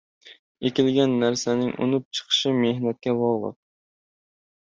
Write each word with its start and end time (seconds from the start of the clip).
•Ekilgan 0.69 1.11
narsaning 1.23 1.75
unib 1.87 2.07
chiqishi 2.19 2.53
mehnatga 2.63 3.15
bog‘liq. 3.21 3.57